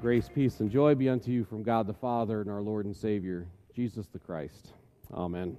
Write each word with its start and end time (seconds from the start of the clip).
Grace, 0.00 0.30
peace, 0.32 0.60
and 0.60 0.70
joy 0.70 0.94
be 0.94 1.08
unto 1.08 1.32
you 1.32 1.42
from 1.42 1.64
God 1.64 1.88
the 1.88 1.92
Father 1.92 2.40
and 2.40 2.48
our 2.48 2.62
Lord 2.62 2.86
and 2.86 2.94
Savior, 2.94 3.48
Jesus 3.74 4.06
the 4.06 4.20
Christ. 4.20 4.68
Amen. 5.12 5.56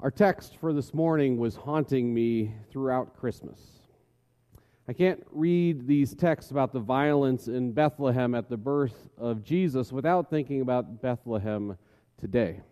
Our 0.00 0.10
text 0.10 0.56
for 0.56 0.72
this 0.72 0.94
morning 0.94 1.36
was 1.36 1.54
haunting 1.54 2.14
me 2.14 2.54
throughout 2.70 3.14
Christmas. 3.18 3.60
I 4.88 4.94
can't 4.94 5.22
read 5.30 5.86
these 5.86 6.14
texts 6.14 6.50
about 6.50 6.72
the 6.72 6.80
violence 6.80 7.48
in 7.48 7.72
Bethlehem 7.72 8.34
at 8.34 8.48
the 8.48 8.56
birth 8.56 9.10
of 9.18 9.44
Jesus 9.44 9.92
without 9.92 10.30
thinking 10.30 10.62
about 10.62 11.02
Bethlehem 11.02 11.76
today. 12.18 12.62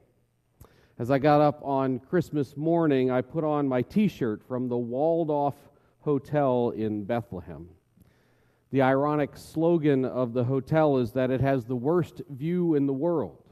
As 0.98 1.10
I 1.10 1.18
got 1.18 1.42
up 1.42 1.60
on 1.62 1.98
Christmas 1.98 2.56
morning, 2.56 3.10
I 3.10 3.20
put 3.20 3.44
on 3.44 3.68
my 3.68 3.82
t 3.82 4.08
shirt 4.08 4.42
from 4.42 4.68
the 4.68 4.78
Walled 4.78 5.28
Off 5.28 5.56
Hotel 6.00 6.70
in 6.70 7.04
Bethlehem. 7.04 7.68
The 8.72 8.82
ironic 8.82 9.36
slogan 9.36 10.04
of 10.04 10.32
the 10.32 10.44
hotel 10.44 10.98
is 10.98 11.10
that 11.12 11.32
it 11.32 11.40
has 11.40 11.64
the 11.64 11.74
worst 11.74 12.22
view 12.30 12.76
in 12.76 12.86
the 12.86 12.92
world. 12.92 13.42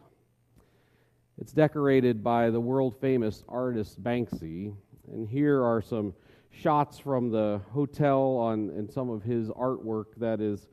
It's 1.39 1.53
decorated 1.53 2.23
by 2.23 2.51
the 2.51 2.61
world 2.61 2.95
famous 3.01 3.43
artist 3.49 4.01
Banksy, 4.01 4.73
and 5.13 5.29
here 5.29 5.65
are 5.65 5.83
some 5.83 6.15
shots 6.51 6.99
from 7.01 7.31
the 7.31 7.61
hotel 7.73 8.37
on 8.37 8.71
and 8.71 8.89
some 8.89 9.11
of 9.11 9.25
his 9.25 9.49
artwork 9.51 10.07
that 10.19 10.41
is 10.41 10.69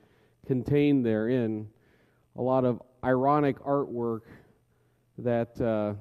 contained 0.46 1.04
therein. 1.04 1.68
A 2.36 2.42
lot 2.42 2.66
of 2.66 2.84
ironic 3.04 3.58
artwork 3.59 4.22
that 5.18 5.59
uh, 5.59 5.96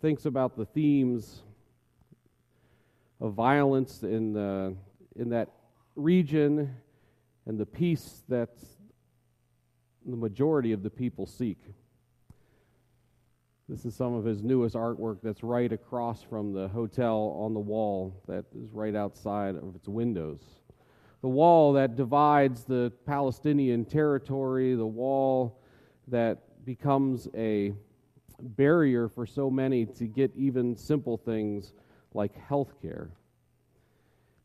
thinks 0.00 0.24
about 0.24 0.56
the 0.56 0.64
themes 0.64 1.42
of 3.20 3.34
violence 3.34 4.02
in 4.04 4.32
the, 4.32 4.74
in 5.16 5.28
that 5.30 5.50
region 5.96 6.74
and 7.50 7.58
the 7.58 7.66
peace 7.66 8.22
that 8.28 8.50
the 10.06 10.14
majority 10.14 10.70
of 10.70 10.84
the 10.84 10.88
people 10.88 11.26
seek. 11.26 11.58
This 13.68 13.84
is 13.84 13.92
some 13.92 14.14
of 14.14 14.24
his 14.24 14.40
newest 14.40 14.76
artwork 14.76 15.18
that's 15.20 15.42
right 15.42 15.72
across 15.72 16.22
from 16.22 16.52
the 16.52 16.68
hotel 16.68 17.36
on 17.36 17.52
the 17.52 17.58
wall 17.58 18.22
that 18.28 18.44
is 18.54 18.70
right 18.70 18.94
outside 18.94 19.56
of 19.56 19.74
its 19.74 19.88
windows. 19.88 20.38
The 21.22 21.28
wall 21.28 21.72
that 21.72 21.96
divides 21.96 22.62
the 22.62 22.92
Palestinian 23.04 23.84
territory, 23.84 24.76
the 24.76 24.86
wall 24.86 25.60
that 26.06 26.64
becomes 26.64 27.26
a 27.34 27.72
barrier 28.40 29.08
for 29.08 29.26
so 29.26 29.50
many 29.50 29.86
to 29.86 30.04
get 30.04 30.30
even 30.36 30.76
simple 30.76 31.16
things 31.16 31.72
like 32.14 32.32
health 32.36 32.80
care. 32.80 33.10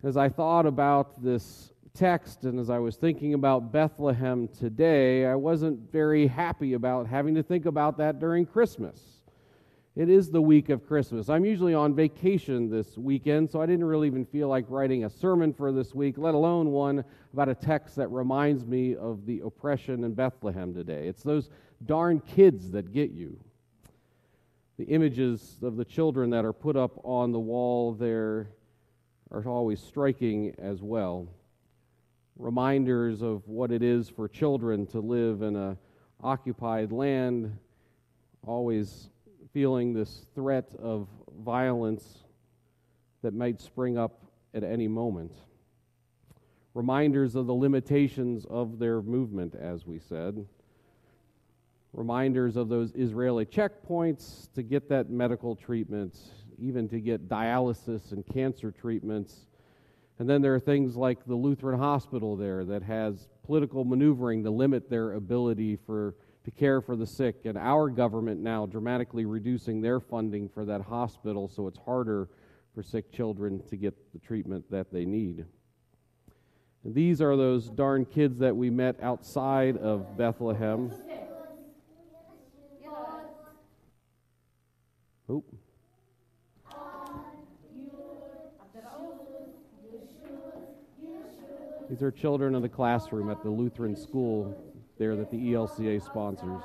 As 0.05 0.17
I 0.17 0.29
thought 0.29 0.67
about 0.67 1.23
this 1.23 1.71
text 1.95 2.43
and 2.43 2.59
as 2.59 2.69
I 2.69 2.77
was 2.77 2.95
thinking 2.95 3.33
about 3.33 3.71
Bethlehem 3.71 4.47
today, 4.47 5.25
I 5.25 5.33
wasn't 5.33 5.91
very 5.91 6.27
happy 6.27 6.73
about 6.73 7.07
having 7.07 7.33
to 7.33 7.41
think 7.41 7.65
about 7.65 7.97
that 7.97 8.19
during 8.19 8.45
Christmas. 8.45 9.01
It 9.95 10.07
is 10.07 10.29
the 10.29 10.43
week 10.43 10.69
of 10.69 10.85
Christmas. 10.85 11.27
I'm 11.27 11.43
usually 11.43 11.73
on 11.73 11.95
vacation 11.95 12.69
this 12.69 12.99
weekend, 12.99 13.49
so 13.49 13.59
I 13.59 13.65
didn't 13.65 13.85
really 13.85 14.05
even 14.05 14.27
feel 14.27 14.47
like 14.47 14.65
writing 14.69 15.05
a 15.05 15.09
sermon 15.09 15.51
for 15.51 15.71
this 15.71 15.95
week, 15.95 16.19
let 16.19 16.35
alone 16.35 16.69
one 16.69 17.03
about 17.33 17.49
a 17.49 17.55
text 17.55 17.95
that 17.95 18.09
reminds 18.09 18.63
me 18.63 18.95
of 18.95 19.25
the 19.25 19.39
oppression 19.39 20.03
in 20.03 20.13
Bethlehem 20.13 20.71
today. 20.71 21.07
It's 21.07 21.23
those 21.23 21.49
darn 21.87 22.19
kids 22.19 22.69
that 22.69 22.93
get 22.93 23.09
you. 23.09 23.39
The 24.77 24.85
images 24.85 25.57
of 25.63 25.77
the 25.77 25.85
children 25.85 26.29
that 26.29 26.45
are 26.45 26.53
put 26.53 26.75
up 26.75 26.91
on 27.03 27.31
the 27.31 27.39
wall 27.39 27.93
there 27.93 28.49
are 29.31 29.45
always 29.45 29.79
striking 29.79 30.53
as 30.57 30.81
well 30.81 31.27
reminders 32.37 33.21
of 33.21 33.47
what 33.47 33.71
it 33.71 33.81
is 33.81 34.09
for 34.09 34.27
children 34.27 34.85
to 34.87 34.99
live 34.99 35.41
in 35.41 35.55
a 35.55 35.77
occupied 36.21 36.91
land, 36.91 37.57
always 38.45 39.09
feeling 39.53 39.93
this 39.93 40.25
threat 40.35 40.69
of 40.79 41.07
violence 41.43 42.23
that 43.21 43.33
might 43.33 43.61
spring 43.61 43.97
up 43.97 44.21
at 44.53 44.63
any 44.63 44.87
moment. 44.87 45.31
Reminders 46.73 47.35
of 47.35 47.47
the 47.47 47.53
limitations 47.53 48.45
of 48.49 48.79
their 48.79 49.01
movement, 49.01 49.55
as 49.55 49.85
we 49.85 49.97
said. 49.97 50.45
Reminders 51.93 52.57
of 52.57 52.67
those 52.67 52.91
Israeli 52.95 53.45
checkpoints 53.45 54.51
to 54.53 54.61
get 54.61 54.89
that 54.89 55.09
medical 55.09 55.55
treatment, 55.55 56.17
even 56.59 56.87
to 56.89 56.99
get 56.99 57.27
dialysis 57.29 58.11
and 58.11 58.25
cancer 58.27 58.71
treatments 58.71 59.47
and 60.17 60.29
then 60.29 60.41
there 60.41 60.55
are 60.55 60.59
things 60.59 60.95
like 60.95 61.25
the 61.25 61.35
Lutheran 61.35 61.77
Hospital 61.77 62.37
there 62.37 62.63
that 62.65 62.83
has 62.83 63.27
political 63.43 63.83
maneuvering 63.83 64.43
to 64.43 64.49
limit 64.49 64.89
their 64.89 65.13
ability 65.13 65.77
for 65.85 66.15
to 66.45 66.51
care 66.51 66.79
for 66.79 66.95
the 66.95 67.07
sick, 67.07 67.37
and 67.45 67.57
our 67.57 67.89
government 67.89 68.39
now 68.39 68.67
dramatically 68.67 69.25
reducing 69.25 69.81
their 69.81 69.99
funding 69.99 70.47
for 70.47 70.63
that 70.63 70.79
hospital 70.79 71.47
so 71.47 71.65
it's 71.65 71.79
harder 71.79 72.29
for 72.75 72.83
sick 72.83 73.11
children 73.11 73.63
to 73.67 73.75
get 73.75 73.95
the 74.13 74.19
treatment 74.19 74.63
that 74.69 74.93
they 74.93 75.05
need. 75.05 75.43
And 76.83 76.93
these 76.93 77.19
are 77.19 77.35
those 77.35 77.67
darn 77.67 78.05
kids 78.05 78.37
that 78.37 78.55
we 78.55 78.69
met 78.69 78.95
outside 79.01 79.75
of 79.77 80.15
Bethlehem. 80.15 80.91
Oop. 85.31 85.45
These 91.95 92.03
are 92.03 92.11
children 92.11 92.55
of 92.55 92.61
the 92.61 92.67
classroom 92.67 93.29
at 93.29 93.41
the 93.41 93.49
Lutheran 93.49 93.95
school 93.95 94.53
there 94.97 95.15
that 95.15 95.31
the 95.31 95.53
ELCA 95.53 96.03
sponsors. 96.03 96.61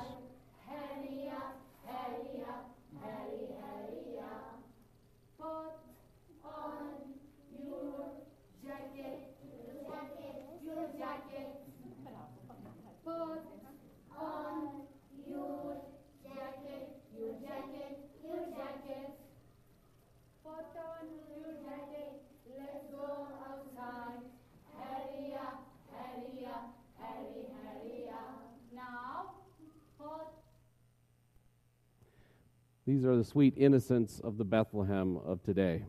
These 32.91 33.05
are 33.05 33.15
the 33.15 33.23
sweet 33.23 33.53
innocents 33.55 34.19
of 34.19 34.37
the 34.37 34.43
Bethlehem 34.43 35.15
of 35.25 35.41
today. 35.43 35.85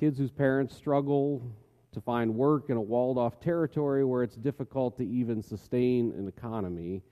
Kids 0.00 0.16
whose 0.16 0.30
parents 0.30 0.74
struggle 0.74 1.54
to 1.92 2.00
find 2.00 2.34
work 2.34 2.70
in 2.70 2.78
a 2.78 2.80
walled 2.80 3.18
off 3.18 3.38
territory 3.38 4.02
where 4.02 4.22
it's 4.22 4.36
difficult 4.36 4.96
to 4.96 5.06
even 5.06 5.42
sustain 5.42 6.10
an 6.12 6.26
economy. 6.26 7.02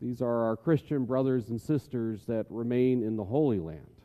These 0.00 0.20
are 0.20 0.46
our 0.46 0.56
Christian 0.56 1.04
brothers 1.04 1.50
and 1.50 1.60
sisters 1.60 2.24
that 2.26 2.46
remain 2.50 3.04
in 3.04 3.14
the 3.14 3.22
Holy 3.22 3.60
Land. 3.60 4.00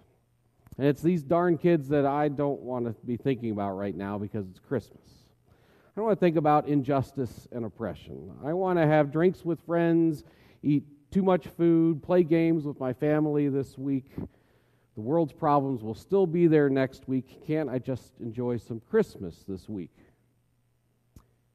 And 0.78 0.86
it's 0.86 1.01
these 1.01 1.24
darn 1.24 1.57
kids 1.57 1.90
that 1.90 2.06
I 2.06 2.28
don't 2.28 2.62
want 2.62 2.86
to 2.86 2.94
be 3.04 3.18
thinking 3.18 3.50
about 3.50 3.72
right 3.72 3.95
now 3.95 4.19
because 4.19 4.48
it's 4.48 4.60
Christmas. 4.60 5.10
I 5.50 5.92
don't 5.95 6.06
want 6.06 6.19
to 6.19 6.24
think 6.24 6.38
about 6.38 6.68
injustice 6.68 7.48
and 7.51 7.66
oppression. 7.66 8.31
I 8.45 8.54
want 8.54 8.78
to 8.78 8.86
have 8.86 9.12
drinks 9.12 9.44
with 9.44 9.60
friends, 9.66 10.24
eat 10.62 10.83
too 11.12 11.24
much 11.24 11.48
food, 11.48 12.04
play 12.04 12.24
games 12.24 12.65
with 12.65 12.80
my 12.80 12.94
family 12.94 13.50
this 13.50 13.77
week. 13.77 14.12
The 14.95 15.01
world's 15.01 15.33
problems 15.33 15.83
will 15.83 15.95
still 15.95 16.25
be 16.25 16.48
there 16.48 16.69
next 16.69 17.07
week. 17.07 17.45
Can't 17.45 17.69
I 17.69 17.80
just 17.80 18.13
enjoy 18.19 18.57
some 18.57 18.81
Christmas 18.89 19.44
this 19.48 19.69
week? 19.69 19.95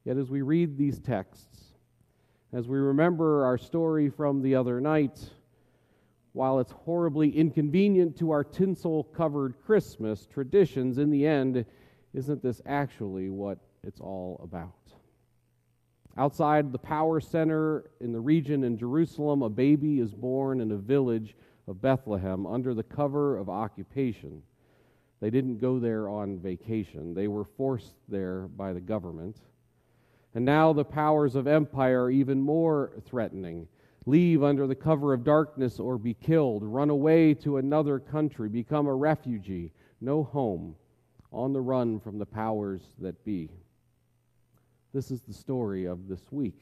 Yet, 0.05 0.17
as 0.17 0.29
we 0.29 0.41
read 0.41 0.77
these 0.77 0.99
texts, 0.99 1.73
as 2.51 2.67
we 2.67 2.77
remember 2.77 3.45
our 3.45 3.57
story 3.57 4.09
from 4.09 4.41
the 4.41 4.55
other 4.55 4.79
night, 4.81 5.19
while 6.33 6.59
it's 6.59 6.71
horribly 6.71 7.29
inconvenient 7.29 8.17
to 8.17 8.31
our 8.31 8.43
tinsel 8.43 9.03
covered 9.03 9.55
Christmas 9.65 10.25
traditions, 10.25 10.97
in 10.97 11.09
the 11.09 11.25
end, 11.25 11.65
isn't 12.13 12.41
this 12.41 12.61
actually 12.65 13.29
what 13.29 13.59
it's 13.83 13.99
all 13.99 14.39
about? 14.43 14.82
Outside 16.15 16.71
the 16.71 16.77
power 16.77 17.19
center 17.19 17.89
in 17.99 18.11
the 18.11 18.19
region 18.19 18.63
in 18.63 18.77
Jerusalem, 18.77 19.41
a 19.41 19.49
baby 19.49 19.99
is 19.99 20.13
born 20.13 20.61
in 20.61 20.71
a 20.71 20.77
village 20.77 21.35
of 21.67 21.81
Bethlehem 21.81 22.45
under 22.45 22.73
the 22.73 22.83
cover 22.83 23.37
of 23.37 23.49
occupation. 23.49 24.43
They 25.21 25.31
didn't 25.31 25.57
go 25.57 25.79
there 25.79 26.09
on 26.09 26.37
vacation, 26.37 27.13
they 27.13 27.27
were 27.27 27.45
forced 27.45 27.95
there 28.07 28.41
by 28.41 28.73
the 28.73 28.81
government. 28.81 29.37
And 30.35 30.45
now 30.45 30.73
the 30.73 30.85
powers 30.85 31.35
of 31.35 31.47
empire 31.47 32.05
are 32.05 32.11
even 32.11 32.41
more 32.41 32.91
threatening. 33.05 33.67
Leave 34.05 34.43
under 34.43 34.67
the 34.67 34.75
cover 34.75 35.13
of 35.13 35.23
darkness 35.23 35.79
or 35.79 35.97
be 35.97 36.13
killed, 36.13 36.63
run 36.63 36.89
away 36.89 37.33
to 37.35 37.57
another 37.57 37.99
country, 37.99 38.49
become 38.49 38.85
a 38.87 38.95
refugee, 38.95 39.71
no 40.01 40.23
home, 40.23 40.75
on 41.31 41.53
the 41.53 41.61
run 41.61 41.99
from 41.99 42.19
the 42.19 42.25
powers 42.25 42.81
that 42.99 43.23
be. 43.23 43.49
This 44.93 45.09
is 45.09 45.21
the 45.21 45.33
story 45.33 45.85
of 45.85 46.07
this 46.07 46.31
week. 46.31 46.61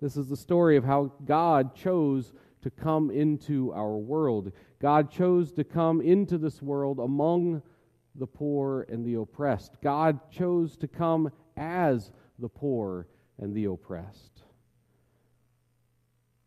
This 0.00 0.16
is 0.16 0.28
the 0.28 0.36
story 0.36 0.76
of 0.76 0.84
how 0.84 1.12
God 1.24 1.74
chose 1.74 2.32
to 2.62 2.70
come 2.70 3.10
into 3.10 3.72
our 3.72 3.96
world. 3.96 4.52
God 4.80 5.10
chose 5.10 5.52
to 5.52 5.64
come 5.64 6.00
into 6.00 6.38
this 6.38 6.62
world 6.62 7.00
among 7.00 7.62
the 8.14 8.26
poor 8.26 8.86
and 8.88 9.04
the 9.04 9.14
oppressed. 9.14 9.78
God 9.82 10.20
chose 10.30 10.76
to 10.76 10.88
come 10.88 11.30
as 11.56 12.12
the 12.38 12.48
poor 12.48 13.08
and 13.38 13.54
the 13.54 13.64
oppressed. 13.64 14.42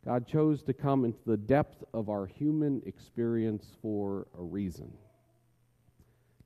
God 0.06 0.26
chose 0.26 0.64
to 0.64 0.74
come 0.74 1.04
into 1.04 1.20
the 1.26 1.36
depth 1.36 1.84
of 1.94 2.10
our 2.10 2.26
human 2.26 2.82
experience 2.86 3.76
for 3.82 4.28
a 4.38 4.42
reason. 4.42 4.92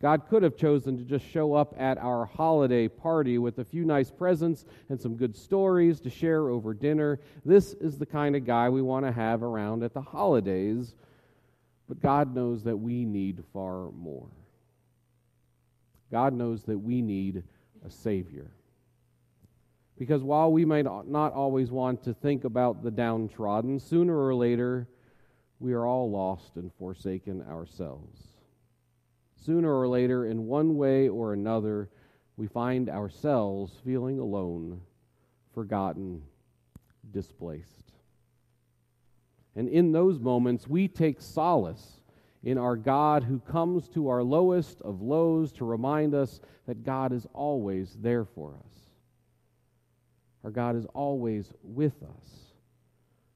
God 0.02 0.28
could 0.28 0.42
have 0.42 0.58
chosen 0.58 0.98
to 0.98 1.04
just 1.04 1.26
show 1.26 1.54
up 1.54 1.76
at 1.78 2.00
our 2.00 2.26
holiday 2.26 2.88
party 2.88 3.38
with 3.38 3.60
a 3.60 3.64
few 3.64 3.86
nice 3.86 4.10
presents 4.10 4.66
and 4.90 5.00
some 5.00 5.16
good 5.16 5.36
stories 5.36 6.00
to 6.00 6.10
share 6.10 6.50
over 6.50 6.74
dinner. 6.74 7.20
This 7.46 7.74
is 7.74 8.00
the 8.00 8.06
kind 8.08 8.36
of 8.36 8.44
guy 8.44 8.68
we 8.70 8.82
want 8.82 9.06
to 9.06 9.12
have 9.12 9.44
around 9.44 9.84
at 9.84 9.94
the 9.94 10.02
holidays. 10.02 10.96
But 11.88 12.02
God 12.02 12.34
knows 12.34 12.64
that 12.64 12.78
we 12.78 13.06
need 13.06 13.44
far 13.54 13.92
more. 13.92 14.30
God 16.12 16.34
knows 16.34 16.64
that 16.64 16.80
we 16.80 17.04
need 17.04 17.44
a 17.86 17.92
Savior. 17.92 18.50
Because 20.00 20.24
while 20.24 20.52
we 20.52 20.66
might 20.66 20.86
not 20.86 21.34
always 21.34 21.70
want 21.70 22.04
to 22.06 22.14
think 22.16 22.44
about 22.44 22.82
the 22.82 22.90
downtrodden, 22.90 23.80
sooner 23.80 24.18
or 24.18 24.34
later, 24.34 24.88
we 25.60 25.74
are 25.74 25.86
all 25.86 26.10
lost 26.10 26.56
and 26.56 26.72
forsaken 26.80 27.46
ourselves. 27.48 28.31
Sooner 29.46 29.74
or 29.74 29.88
later, 29.88 30.26
in 30.26 30.46
one 30.46 30.76
way 30.78 31.10
or 31.10 31.34
another, 31.34 31.90
we 32.38 32.48
find 32.48 32.90
ourselves 32.90 33.74
feeling 33.84 34.20
alone, 34.20 34.82
forgotten, 35.54 36.22
displaced. 37.12 37.92
And 39.56 39.68
in 39.68 39.92
those 39.92 40.20
moments, 40.20 40.68
we 40.68 40.88
take 40.88 41.22
solace 41.22 42.02
in 42.44 42.58
our 42.58 42.76
God 42.76 43.24
who 43.24 43.40
comes 43.40 43.88
to 43.90 44.08
our 44.08 44.24
lowest 44.24 44.82
of 44.82 45.02
lows 45.02 45.52
to 45.54 45.66
remind 45.66 46.14
us 46.14 46.40
that 46.68 46.84
God 46.84 47.12
is 47.12 47.28
always 47.34 47.98
there 48.00 48.26
for 48.26 48.54
us. 48.54 48.80
Our 50.44 50.52
God 50.52 50.76
is 50.76 50.86
always 50.94 51.52
with 51.64 52.02
us. 52.04 52.51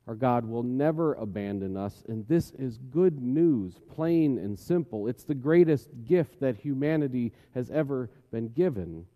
Our 0.07 0.15
God 0.15 0.45
will 0.45 0.63
never 0.63 1.13
abandon 1.15 1.75
us, 1.75 2.03
and 2.07 2.27
this 2.27 2.51
is 2.51 2.77
good 2.77 3.19
news, 3.19 3.79
plain 3.89 4.37
and 4.37 4.57
simple. 4.57 5.07
It's 5.07 5.23
the 5.23 5.33
greatest 5.33 5.89
gift 6.05 6.39
that 6.41 6.57
humanity 6.57 7.33
has 7.55 7.71
ever 7.71 8.11
been 8.31 8.49
given. 8.49 9.07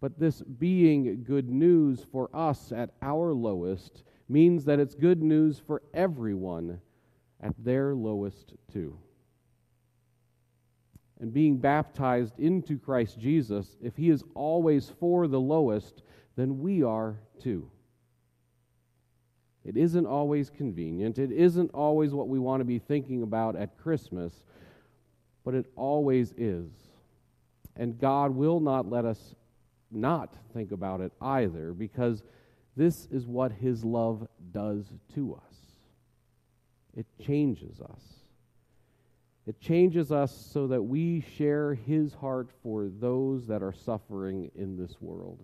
But 0.00 0.18
this 0.18 0.42
being 0.42 1.24
good 1.24 1.48
news 1.50 2.06
for 2.12 2.30
us 2.32 2.70
at 2.70 2.90
our 3.02 3.32
lowest 3.32 4.04
means 4.28 4.64
that 4.64 4.78
it's 4.78 4.94
good 4.94 5.22
news 5.22 5.60
for 5.64 5.82
everyone 5.92 6.80
at 7.40 7.54
their 7.58 7.94
lowest 7.94 8.54
too. 8.72 8.96
And 11.20 11.32
being 11.32 11.58
baptized 11.58 12.38
into 12.38 12.78
Christ 12.78 13.18
Jesus, 13.18 13.76
if 13.80 13.96
he 13.96 14.10
is 14.10 14.24
always 14.34 14.92
for 15.00 15.26
the 15.26 15.40
lowest, 15.40 16.02
then 16.36 16.60
we 16.60 16.82
are 16.82 17.18
too. 17.40 17.68
It 19.64 19.76
isn't 19.76 20.06
always 20.06 20.50
convenient. 20.50 21.18
It 21.18 21.30
isn't 21.30 21.70
always 21.72 22.12
what 22.12 22.28
we 22.28 22.38
want 22.38 22.60
to 22.60 22.64
be 22.64 22.78
thinking 22.78 23.22
about 23.22 23.54
at 23.56 23.78
Christmas, 23.78 24.32
but 25.44 25.54
it 25.54 25.66
always 25.76 26.32
is. 26.36 26.70
And 27.76 27.98
God 27.98 28.34
will 28.34 28.60
not 28.60 28.90
let 28.90 29.04
us 29.04 29.34
not 29.90 30.34
think 30.52 30.72
about 30.72 31.00
it 31.00 31.12
either, 31.20 31.72
because 31.72 32.22
this 32.76 33.06
is 33.10 33.26
what 33.26 33.52
His 33.52 33.84
love 33.84 34.26
does 34.50 34.86
to 35.14 35.34
us. 35.34 35.56
It 36.96 37.06
changes 37.24 37.80
us. 37.80 38.02
It 39.46 39.60
changes 39.60 40.12
us 40.12 40.34
so 40.52 40.66
that 40.68 40.82
we 40.82 41.24
share 41.36 41.74
His 41.74 42.14
heart 42.14 42.50
for 42.62 42.88
those 42.88 43.46
that 43.46 43.62
are 43.62 43.72
suffering 43.72 44.50
in 44.54 44.76
this 44.76 45.00
world. 45.00 45.40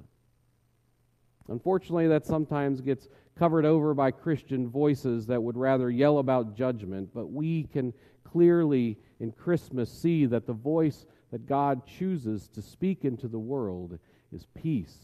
Unfortunately, 1.48 2.08
that 2.08 2.26
sometimes 2.26 2.80
gets 2.80 3.08
covered 3.38 3.64
over 3.64 3.94
by 3.94 4.10
Christian 4.10 4.68
voices 4.68 5.26
that 5.26 5.42
would 5.42 5.56
rather 5.56 5.90
yell 5.90 6.18
about 6.18 6.56
judgment, 6.56 7.10
but 7.14 7.30
we 7.30 7.64
can 7.64 7.92
clearly 8.24 8.98
in 9.20 9.32
Christmas 9.32 9.90
see 9.90 10.26
that 10.26 10.46
the 10.46 10.52
voice 10.52 11.06
that 11.30 11.46
God 11.46 11.86
chooses 11.86 12.48
to 12.48 12.62
speak 12.62 13.04
into 13.04 13.28
the 13.28 13.38
world 13.38 13.98
is 14.32 14.46
peace, 14.54 14.98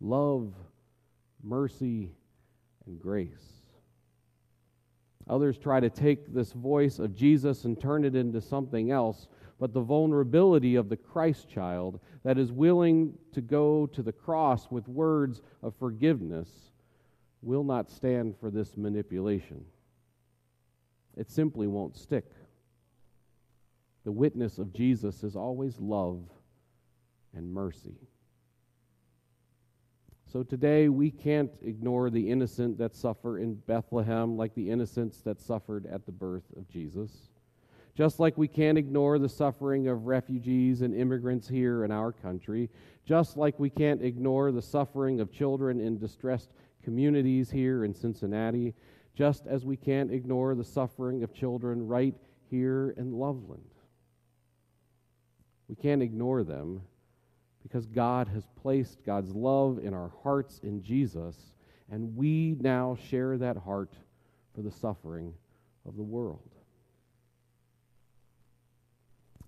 love, 0.00 0.54
mercy, 1.42 2.12
and 2.86 3.00
grace. 3.00 3.62
Others 5.28 5.58
try 5.58 5.80
to 5.80 5.90
take 5.90 6.32
this 6.32 6.52
voice 6.52 6.98
of 6.98 7.14
Jesus 7.14 7.64
and 7.64 7.80
turn 7.80 8.04
it 8.04 8.14
into 8.14 8.40
something 8.40 8.92
else, 8.92 9.26
but 9.58 9.72
the 9.72 9.80
vulnerability 9.80 10.76
of 10.76 10.88
the 10.88 10.96
Christ 10.96 11.48
child 11.48 12.00
that 12.24 12.38
is 12.38 12.52
willing 12.52 13.14
to 13.32 13.40
go 13.40 13.86
to 13.86 14.02
the 14.02 14.12
cross 14.12 14.70
with 14.70 14.86
words 14.88 15.40
of 15.62 15.74
forgiveness 15.76 16.48
will 17.42 17.64
not 17.64 17.90
stand 17.90 18.34
for 18.38 18.50
this 18.50 18.76
manipulation. 18.76 19.64
It 21.16 21.30
simply 21.30 21.66
won't 21.66 21.96
stick. 21.96 22.26
The 24.04 24.12
witness 24.12 24.58
of 24.58 24.72
Jesus 24.72 25.24
is 25.24 25.36
always 25.36 25.78
love 25.80 26.20
and 27.34 27.52
mercy. 27.52 27.96
So 30.32 30.42
today 30.42 30.88
we 30.88 31.10
can't 31.10 31.50
ignore 31.62 32.10
the 32.10 32.30
innocent 32.30 32.78
that 32.78 32.94
suffer 32.94 33.38
in 33.38 33.54
Bethlehem 33.54 34.36
like 34.36 34.54
the 34.54 34.70
innocents 34.70 35.22
that 35.22 35.40
suffered 35.40 35.86
at 35.86 36.04
the 36.04 36.12
birth 36.12 36.44
of 36.56 36.68
Jesus. 36.68 37.10
Just 37.96 38.20
like 38.20 38.36
we 38.36 38.46
can't 38.46 38.76
ignore 38.76 39.18
the 39.18 39.28
suffering 39.28 39.88
of 39.88 40.06
refugees 40.06 40.82
and 40.82 40.94
immigrants 40.94 41.48
here 41.48 41.82
in 41.82 41.90
our 41.90 42.12
country, 42.12 42.68
just 43.06 43.38
like 43.38 43.58
we 43.58 43.70
can't 43.70 44.02
ignore 44.02 44.52
the 44.52 44.60
suffering 44.60 45.18
of 45.18 45.32
children 45.32 45.80
in 45.80 45.96
distressed 45.98 46.50
communities 46.82 47.50
here 47.50 47.86
in 47.86 47.94
Cincinnati, 47.94 48.74
just 49.14 49.46
as 49.46 49.64
we 49.64 49.78
can't 49.78 50.12
ignore 50.12 50.54
the 50.54 50.62
suffering 50.62 51.22
of 51.22 51.32
children 51.32 51.86
right 51.86 52.14
here 52.50 52.94
in 52.98 53.12
Loveland. 53.12 53.64
We 55.66 55.74
can't 55.74 56.02
ignore 56.02 56.44
them 56.44 56.82
because 57.62 57.86
God 57.86 58.28
has 58.28 58.46
placed 58.60 59.06
God's 59.06 59.34
love 59.34 59.78
in 59.82 59.94
our 59.94 60.12
hearts 60.22 60.60
in 60.62 60.82
Jesus, 60.82 61.34
and 61.90 62.14
we 62.14 62.58
now 62.60 62.98
share 63.08 63.38
that 63.38 63.56
heart 63.56 63.94
for 64.54 64.60
the 64.60 64.70
suffering 64.70 65.32
of 65.86 65.96
the 65.96 66.02
world 66.02 66.55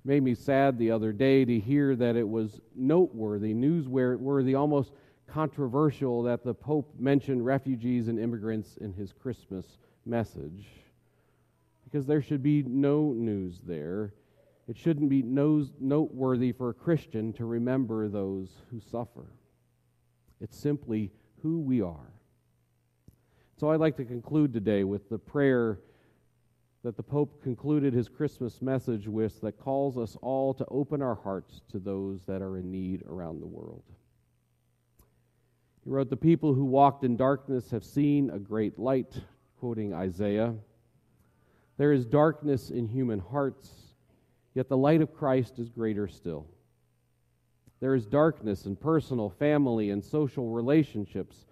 made 0.05 0.23
me 0.23 0.35
sad 0.35 0.79
the 0.79 0.91
other 0.91 1.13
day 1.13 1.45
to 1.45 1.59
hear 1.59 1.95
that 1.97 2.17
it 2.17 2.29
was 2.29 2.61
noteworthy, 2.75 3.53
newsworthy, 3.55 4.59
almost 4.59 4.93
controversial 5.27 6.23
that 6.23 6.43
the 6.43 6.55
Pope 6.55 6.95
mentioned 6.99 7.45
refugees 7.45 8.09
and 8.09 8.19
immigrants 8.19 8.77
in 8.79 8.93
his 8.93 9.13
Christmas 9.13 9.79
message. 10.07 10.67
Because 11.85 12.07
there 12.07 12.23
should 12.23 12.43
be 12.43 12.63
no 12.63 13.13
news 13.13 13.61
there. 13.67 14.15
It 14.69 14.77
shouldn't 14.77 15.09
be 15.09 15.23
noteworthy 15.23 16.53
for 16.53 16.71
a 16.71 16.75
Christian 16.75 17.33
to 17.35 17.45
remember 17.45 18.09
those 18.09 18.49
who 18.71 18.81
suffer. 18.81 19.27
It's 20.41 20.59
simply 20.59 21.11
who 21.43 21.61
we 21.61 21.81
are. 21.81 22.13
So 23.57 23.71
I'd 23.71 23.81
like 23.81 23.97
to 23.97 24.05
conclude 24.05 24.53
today 24.53 24.85
with 24.85 25.09
the 25.09 25.19
prayer 25.19 25.81
that 26.85 26.97
the 26.97 27.03
Pope 27.03 27.43
concluded 27.43 27.93
his 27.93 28.09
Christmas 28.09 28.63
message 28.63 29.09
with 29.09 29.41
that 29.41 29.59
calls 29.59 29.99
us 29.99 30.17
all 30.23 30.55
to 30.55 30.65
open 30.69 31.03
our 31.03 31.17
hearts 31.17 31.61
to 31.73 31.79
those 31.79 32.21
that 32.27 32.41
are 32.41 32.57
in 32.57 32.71
need 32.71 33.03
around 33.09 33.41
the 33.41 33.47
world. 33.47 33.83
He 35.85 35.91
wrote, 35.91 36.09
The 36.09 36.17
people 36.17 36.55
who 36.55 36.65
walked 36.65 37.05
in 37.05 37.17
darkness 37.17 37.71
have 37.71 37.85
seen 37.85 38.31
a 38.31 38.39
great 38.39 38.79
light, 38.79 39.21
quoting 39.59 39.93
Isaiah. 39.93 40.55
There 41.79 41.93
is 41.93 42.05
darkness 42.05 42.71
in 42.71 42.87
human 42.87 43.19
hearts, 43.19 43.71
yet 44.55 44.69
the 44.69 44.77
light 44.77 45.01
of 45.01 45.15
Christ 45.15 45.59
is 45.59 45.69
greater 45.69 46.07
still. 46.07 46.47
There 47.81 47.95
is 47.95 48.07
darkness 48.07 48.67
in 48.67 48.77
personal, 48.77 49.31
family, 49.31 49.91
and 49.91 50.05
social 50.05 50.51
relationships, 50.51 51.47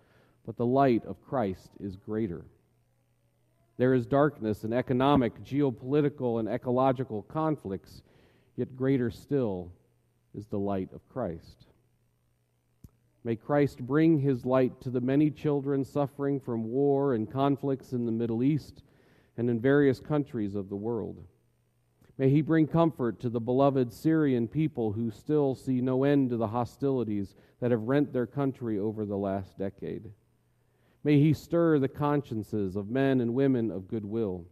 but 0.45 0.57
the 0.57 0.67
light 0.67 1.05
of 1.05 1.25
Christ 1.25 1.71
is 1.81 1.97
greater. 1.97 2.45
There 3.79 3.95
is 3.95 4.07
darkness 4.07 4.65
in 4.65 4.73
economic, 4.73 5.45
geopolitical, 5.45 6.41
and 6.41 6.49
ecological 6.49 7.23
conflicts, 7.23 8.03
yet 8.57 8.77
greater 8.77 9.11
still 9.11 9.71
is 10.35 10.47
the 10.47 10.59
light 10.59 10.93
of 10.95 11.07
Christ. 11.09 11.67
May 13.23 13.37
Christ 13.37 13.81
bring 13.81 14.21
his 14.21 14.47
light 14.47 14.81
to 14.83 14.91
the 14.91 15.01
many 15.01 15.31
children 15.31 15.85
suffering 15.85 16.41
from 16.41 16.65
war 16.65 17.15
and 17.15 17.31
conflicts 17.31 17.93
in 17.93 18.07
the 18.07 18.13
Middle 18.13 18.43
East 18.43 18.83
and 19.37 19.51
in 19.51 19.61
various 19.61 20.01
countries 20.01 20.55
of 20.55 20.69
the 20.69 20.77
world. 20.77 21.25
May 22.19 22.31
he 22.31 22.41
bring 22.41 22.67
comfort 22.67 23.21
to 23.21 23.29
the 23.29 23.41
beloved 23.41 23.93
Syrian 23.93 24.49
people 24.49 24.93
who 24.93 25.11
still 25.11 25.55
see 25.55 25.83
no 25.83 26.05
end 26.05 26.31
to 26.31 26.39
the 26.39 26.47
hostilities 26.47 27.35
that 27.61 27.73
have 27.73 27.83
rent 27.83 28.13
their 28.13 28.27
country 28.27 28.79
over 28.79 29.05
the 29.05 29.19
last 29.19 29.59
decade. 29.59 30.11
May 31.07 31.21
he 31.21 31.35
stir 31.35 31.79
the 31.79 31.87
consciences 31.87 32.75
of 32.75 32.91
men 32.91 33.21
and 33.21 33.33
women 33.33 33.71
of 33.71 33.87
goodwill. 33.87 34.45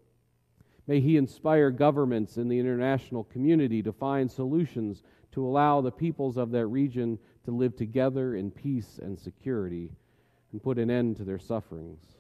May 0.87 1.01
he 1.01 1.17
inspire 1.17 1.73
governments 1.73 2.37
in 2.37 2.47
the 2.47 2.61
international 2.61 3.25
community 3.25 3.83
to 3.83 3.93
find 3.93 4.31
solutions 4.31 5.03
to 5.33 5.45
allow 5.45 5.81
the 5.81 5.91
peoples 5.91 6.37
of 6.37 6.53
that 6.53 6.69
region 6.69 7.19
to 7.45 7.51
live 7.51 7.75
together 7.75 8.37
in 8.37 8.53
peace 8.53 9.01
and 9.03 9.19
security 9.19 9.91
and 10.53 10.63
put 10.63 10.79
an 10.79 10.93
end 10.93 11.17
to 11.17 11.25
their 11.25 11.41
sufferings. 11.41 12.19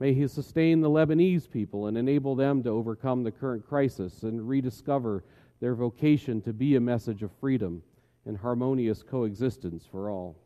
May 0.00 0.12
he 0.12 0.26
sustain 0.26 0.80
the 0.80 0.90
Lebanese 0.90 1.48
people 1.48 1.86
and 1.86 1.96
enable 1.96 2.34
them 2.34 2.64
to 2.64 2.70
overcome 2.70 3.22
the 3.22 3.30
current 3.30 3.64
crisis 3.64 4.24
and 4.24 4.48
rediscover 4.48 5.22
their 5.60 5.76
vocation 5.76 6.42
to 6.42 6.52
be 6.52 6.74
a 6.74 6.80
message 6.80 7.22
of 7.22 7.30
freedom 7.38 7.84
and 8.24 8.38
harmonious 8.38 9.04
coexistence 9.04 9.86
for 9.86 10.10
all. 10.10 10.36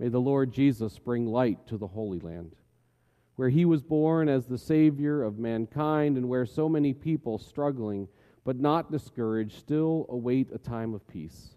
May 0.00 0.08
the 0.08 0.18
Lord 0.18 0.50
Jesus 0.50 0.98
bring 0.98 1.26
light 1.26 1.66
to 1.66 1.76
the 1.76 1.86
Holy 1.86 2.20
Land, 2.20 2.56
where 3.36 3.50
he 3.50 3.66
was 3.66 3.82
born 3.82 4.30
as 4.30 4.46
the 4.46 4.56
Savior 4.56 5.22
of 5.22 5.38
mankind 5.38 6.16
and 6.16 6.26
where 6.26 6.46
so 6.46 6.70
many 6.70 6.94
people 6.94 7.36
struggling 7.36 8.08
but 8.42 8.58
not 8.58 8.90
discouraged 8.90 9.58
still 9.58 10.06
await 10.08 10.48
a 10.54 10.58
time 10.58 10.94
of 10.94 11.06
peace, 11.06 11.50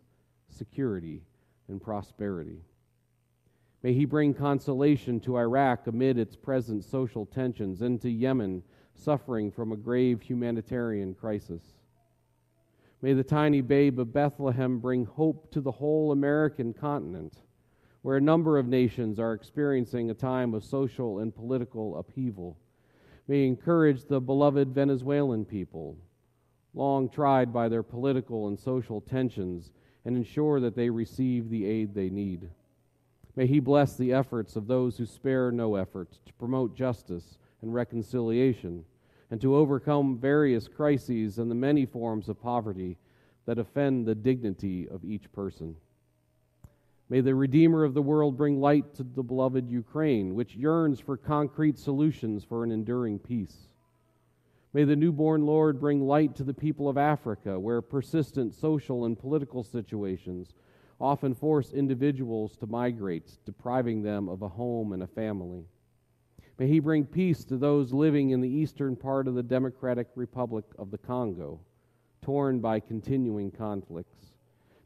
security, 0.49 1.21
and 1.69 1.81
prosperity. 1.81 2.59
May 3.81 3.93
he 3.93 4.03
bring 4.03 4.33
consolation 4.33 5.21
to 5.21 5.37
Iraq 5.37 5.87
amid 5.87 6.17
its 6.17 6.35
present 6.35 6.83
social 6.83 7.25
tensions 7.25 7.81
and 7.81 8.01
to 8.01 8.11
Yemen, 8.11 8.61
suffering 8.93 9.51
from 9.51 9.71
a 9.71 9.77
grave 9.77 10.21
humanitarian 10.21 11.13
crisis. 11.13 11.61
May 13.01 13.13
the 13.13 13.23
tiny 13.23 13.61
babe 13.61 13.99
of 13.99 14.11
Bethlehem 14.11 14.79
bring 14.79 15.05
hope 15.05 15.49
to 15.51 15.61
the 15.61 15.71
whole 15.71 16.11
American 16.11 16.73
continent 16.73 17.37
where 18.03 18.17
a 18.17 18.21
number 18.21 18.59
of 18.59 18.67
nations 18.67 19.17
are 19.17 19.33
experiencing 19.33 20.09
a 20.09 20.13
time 20.13 20.53
of 20.53 20.63
social 20.63 21.19
and 21.19 21.33
political 21.33 21.97
upheaval. 21.97 22.57
May 23.27 23.47
encourage 23.47 24.03
the 24.03 24.19
beloved 24.19 24.75
Venezuelan 24.75 25.45
people, 25.45 25.97
long 26.73 27.09
tried 27.09 27.53
by 27.53 27.69
their 27.69 27.81
political 27.81 28.47
and 28.47 28.59
social 28.59 28.99
tensions, 28.99 29.71
and 30.03 30.17
ensure 30.17 30.59
that 30.59 30.75
they 30.75 30.89
receive 30.89 31.49
the 31.49 31.65
aid 31.65 31.95
they 31.95 32.09
need. 32.09 32.49
May 33.37 33.47
He 33.47 33.61
bless 33.61 33.95
the 33.95 34.11
efforts 34.11 34.57
of 34.57 34.67
those 34.67 34.97
who 34.97 35.05
spare 35.05 35.49
no 35.49 35.75
effort 35.75 36.11
to 36.25 36.33
promote 36.33 36.75
justice 36.75 37.37
and 37.61 37.73
reconciliation 37.73 38.83
and 39.31 39.39
to 39.39 39.55
overcome 39.55 40.17
various 40.17 40.67
crises 40.67 41.39
and 41.39 41.49
the 41.49 41.55
many 41.55 41.85
forms 41.85 42.27
of 42.27 42.41
poverty 42.41 42.97
that 43.45 43.57
offend 43.57 44.05
the 44.05 44.13
dignity 44.13 44.89
of 44.89 45.05
each 45.05 45.31
person. 45.31 45.77
May 47.13 47.21
the 47.21 47.35
Redeemer 47.35 47.83
of 47.83 47.93
the 47.93 48.01
world 48.01 48.35
bring 48.35 48.59
light 48.59 48.95
to 48.95 49.03
the 49.03 49.21
beloved 49.21 49.69
Ukraine, 49.69 50.33
which 50.33 50.55
yearns 50.55 50.99
for 50.99 51.15
concrete 51.15 51.77
solutions 51.77 52.43
for 52.43 52.63
an 52.63 52.71
enduring 52.71 53.19
peace. 53.19 53.67
May 54.73 54.83
the 54.83 54.95
newborn 54.95 55.45
Lord 55.45 55.79
bring 55.79 56.01
light 56.01 56.35
to 56.37 56.43
the 56.43 56.55
people 56.55 56.89
of 56.89 56.97
Africa, 56.97 57.59
where 57.59 57.83
persistent 57.83 58.55
social 58.55 59.05
and 59.05 59.15
political 59.15 59.61
situations 59.61 60.55
often 60.99 61.35
force 61.35 61.71
individuals 61.71 62.57
to 62.57 62.65
migrate, 62.65 63.37
depriving 63.45 64.01
them 64.01 64.27
of 64.27 64.41
a 64.41 64.49
home 64.49 64.91
and 64.91 65.03
a 65.03 65.07
family. 65.07 65.67
May 66.57 66.65
He 66.65 66.79
bring 66.79 67.05
peace 67.05 67.45
to 67.45 67.57
those 67.57 67.93
living 67.93 68.31
in 68.31 68.41
the 68.41 68.49
eastern 68.49 68.95
part 68.95 69.27
of 69.27 69.35
the 69.35 69.43
Democratic 69.43 70.07
Republic 70.15 70.65
of 70.79 70.89
the 70.89 70.97
Congo, 70.97 71.59
torn 72.23 72.59
by 72.59 72.79
continuing 72.79 73.51
conflicts. 73.51 74.33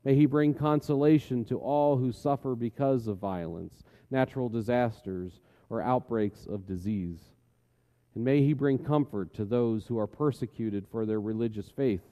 May 0.07 0.15
he 0.15 0.25
bring 0.25 0.53
consolation 0.53 1.43
to 1.43 1.57
all 1.57 1.97
who 1.97 2.13
suffer 2.13 2.55
because 2.55 3.07
of 3.07 3.17
violence, 3.17 3.83
natural 4.09 4.47
disasters, 4.47 5.41
or 5.69 5.81
outbreaks 5.81 6.45
of 6.45 6.65
disease. 6.65 7.19
And 8.15 8.23
may 8.23 8.41
he 8.41 8.53
bring 8.53 8.77
comfort 8.77 9.33
to 9.33 9.43
those 9.43 9.85
who 9.85 9.99
are 9.99 10.07
persecuted 10.07 10.87
for 10.87 11.05
their 11.05 11.19
religious 11.19 11.67
faith, 11.67 12.05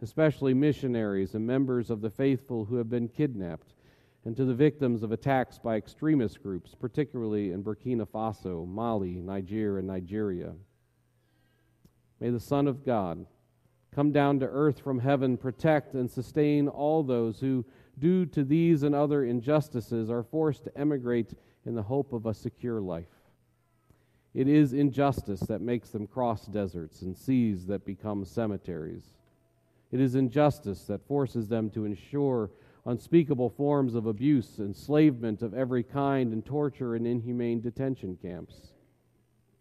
especially 0.00 0.54
missionaries 0.54 1.34
and 1.34 1.46
members 1.46 1.90
of 1.90 2.00
the 2.00 2.08
faithful 2.08 2.64
who 2.64 2.76
have 2.76 2.88
been 2.88 3.06
kidnapped, 3.06 3.74
and 4.24 4.34
to 4.34 4.46
the 4.46 4.54
victims 4.54 5.02
of 5.02 5.12
attacks 5.12 5.58
by 5.58 5.76
extremist 5.76 6.42
groups, 6.42 6.74
particularly 6.74 7.52
in 7.52 7.62
Burkina 7.62 8.08
Faso, 8.08 8.66
Mali, 8.66 9.16
Niger, 9.16 9.76
and 9.76 9.86
Nigeria. 9.86 10.54
May 12.18 12.30
the 12.30 12.40
Son 12.40 12.66
of 12.66 12.82
God 12.82 13.26
come 13.96 14.12
down 14.12 14.38
to 14.38 14.46
earth 14.46 14.78
from 14.78 14.98
heaven, 14.98 15.38
protect 15.38 15.94
and 15.94 16.10
sustain 16.10 16.68
all 16.68 17.02
those 17.02 17.40
who, 17.40 17.64
due 17.98 18.26
to 18.26 18.44
these 18.44 18.82
and 18.82 18.94
other 18.94 19.24
injustices, 19.24 20.10
are 20.10 20.22
forced 20.22 20.64
to 20.64 20.78
emigrate 20.78 21.32
in 21.64 21.74
the 21.74 21.82
hope 21.82 22.12
of 22.12 22.26
a 22.26 22.34
secure 22.34 22.78
life. 22.78 23.08
It 24.34 24.48
is 24.48 24.74
injustice 24.74 25.40
that 25.40 25.62
makes 25.62 25.88
them 25.88 26.06
cross 26.06 26.44
deserts 26.44 27.00
and 27.00 27.16
seas 27.16 27.64
that 27.68 27.86
become 27.86 28.26
cemeteries. 28.26 29.14
It 29.90 29.98
is 29.98 30.14
injustice 30.14 30.82
that 30.84 31.08
forces 31.08 31.48
them 31.48 31.70
to 31.70 31.86
ensure 31.86 32.50
unspeakable 32.84 33.48
forms 33.48 33.94
of 33.94 34.04
abuse, 34.04 34.58
enslavement 34.58 35.40
of 35.40 35.54
every 35.54 35.82
kind, 35.82 36.34
and 36.34 36.44
torture 36.44 36.96
in 36.96 37.06
inhumane 37.06 37.62
detention 37.62 38.18
camps. 38.20 38.72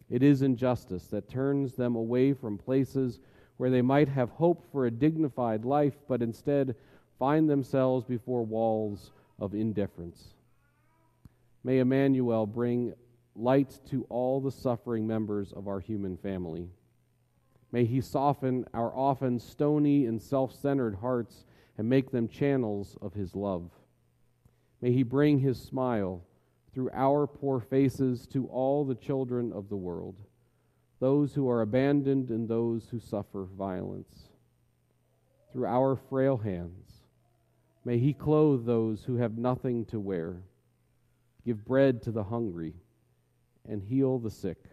It 0.09 0.21
is 0.21 0.41
injustice 0.41 1.07
that 1.07 1.29
turns 1.29 1.75
them 1.75 1.95
away 1.95 2.33
from 2.33 2.57
places 2.57 3.21
where 3.57 3.69
they 3.69 3.81
might 3.81 4.09
have 4.09 4.29
hope 4.31 4.63
for 4.71 4.85
a 4.85 4.91
dignified 4.91 5.65
life, 5.65 5.95
but 6.07 6.21
instead 6.21 6.75
find 7.17 7.49
themselves 7.49 8.03
before 8.03 8.43
walls 8.43 9.11
of 9.39 9.53
indifference. 9.53 10.35
May 11.63 11.79
Emmanuel 11.79 12.45
bring 12.45 12.93
light 13.35 13.79
to 13.89 14.05
all 14.09 14.39
the 14.39 14.51
suffering 14.51 15.07
members 15.07 15.51
of 15.53 15.67
our 15.67 15.79
human 15.79 16.17
family. 16.17 16.69
May 17.71 17.85
he 17.85 18.01
soften 18.01 18.65
our 18.73 18.95
often 18.95 19.39
stony 19.39 20.05
and 20.05 20.21
self 20.21 20.53
centered 20.53 20.95
hearts 20.95 21.45
and 21.77 21.89
make 21.89 22.11
them 22.11 22.27
channels 22.27 22.97
of 23.01 23.13
his 23.13 23.35
love. 23.35 23.69
May 24.81 24.91
he 24.91 25.03
bring 25.03 25.39
his 25.39 25.61
smile 25.61 26.21
through 26.73 26.89
our 26.93 27.25
poor 27.25 27.59
faces 27.59 28.27
to 28.27 28.47
all 28.47 28.85
the 28.85 28.95
children 28.95 29.51
of 29.51 29.69
the 29.69 29.75
world 29.75 30.15
those 30.99 31.33
who 31.33 31.49
are 31.49 31.61
abandoned 31.61 32.29
and 32.29 32.47
those 32.47 32.87
who 32.89 32.99
suffer 32.99 33.43
violence. 33.43 34.29
Through 35.51 35.65
our 35.65 35.95
frail 35.95 36.37
hands, 36.37 37.03
may 37.83 37.97
He 37.97 38.13
clothe 38.13 38.65
those 38.65 39.03
who 39.03 39.15
have 39.15 39.37
nothing 39.37 39.85
to 39.85 39.99
wear, 39.99 40.43
give 41.45 41.65
bread 41.65 42.01
to 42.03 42.11
the 42.11 42.23
hungry, 42.23 42.73
and 43.67 43.81
heal 43.81 44.19
the 44.19 44.31
sick. 44.31 44.63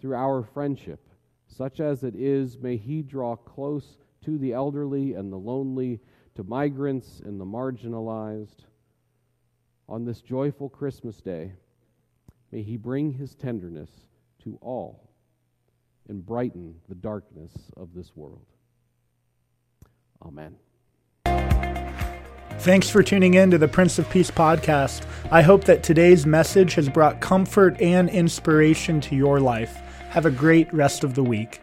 Through 0.00 0.14
our 0.14 0.42
friendship, 0.42 1.08
such 1.46 1.80
as 1.80 2.04
it 2.04 2.14
is, 2.14 2.58
may 2.58 2.76
He 2.76 3.02
draw 3.02 3.36
close 3.36 3.96
to 4.22 4.38
the 4.38 4.52
elderly 4.52 5.14
and 5.14 5.32
the 5.32 5.38
lonely, 5.38 6.00
to 6.34 6.44
migrants 6.44 7.20
and 7.24 7.40
the 7.40 7.44
marginalized. 7.44 8.64
On 9.88 10.04
this 10.04 10.20
joyful 10.20 10.68
Christmas 10.68 11.20
day, 11.20 11.52
may 12.52 12.62
He 12.62 12.76
bring 12.76 13.12
His 13.12 13.34
tenderness 13.34 13.90
to 14.46 14.56
all 14.62 15.10
and 16.08 16.24
brighten 16.24 16.76
the 16.88 16.94
darkness 16.94 17.52
of 17.76 17.92
this 17.94 18.12
world. 18.14 18.46
Amen. 20.24 20.54
Thanks 22.60 22.88
for 22.88 23.02
tuning 23.02 23.34
in 23.34 23.50
to 23.50 23.58
the 23.58 23.68
Prince 23.68 23.98
of 23.98 24.08
Peace 24.08 24.30
podcast. 24.30 25.04
I 25.30 25.42
hope 25.42 25.64
that 25.64 25.82
today's 25.82 26.26
message 26.26 26.74
has 26.74 26.88
brought 26.88 27.20
comfort 27.20 27.80
and 27.80 28.08
inspiration 28.08 29.00
to 29.02 29.16
your 29.16 29.40
life. 29.40 29.74
Have 30.10 30.26
a 30.26 30.30
great 30.30 30.72
rest 30.72 31.02
of 31.04 31.14
the 31.14 31.24
week. 31.24 31.60